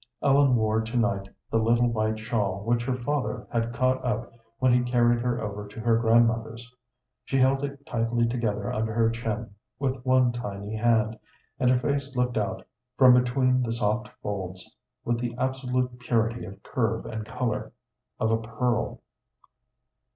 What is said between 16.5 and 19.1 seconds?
curve and color of a pearl.